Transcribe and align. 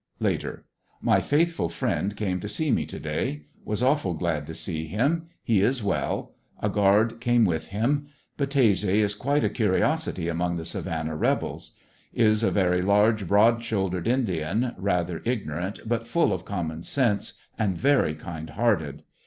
Later— 0.19 0.65
My 0.99 1.21
faithful 1.21 1.69
friend 1.69 2.17
came 2.17 2.39
to 2.39 2.49
see 2.49 2.71
me 2.71 2.87
to 2.87 2.99
day. 2.99 3.45
Was 3.63 3.83
awful 3.83 4.15
glad 4.15 4.47
to 4.47 4.55
see 4.55 4.87
him. 4.87 5.27
He 5.43 5.61
is 5.61 5.83
well. 5.83 6.33
A 6.59 6.69
guard 6.69 7.19
came 7.21 7.45
with 7.45 7.67
him. 7.67 8.07
Battese 8.35 8.95
is 8.95 9.13
quite 9.13 9.43
a 9.43 9.47
curiosity 9.49 10.27
among 10.27 10.55
the 10.57 10.65
Savannah 10.65 11.15
rebels 11.15 11.75
Is 12.15 12.41
a 12.41 12.49
very 12.49 12.81
large, 12.81 13.27
broad 13.27 13.63
shouldered 13.63 14.07
Indian, 14.07 14.73
rather 14.75 15.21
ignorant, 15.23 15.79
but 15.85 16.07
full 16.07 16.33
of 16.33 16.45
common 16.45 16.81
sense 16.81 17.33
and 17.59 17.77
very 17.77 18.15
kind 18.15 18.49
hearted. 18.49 19.03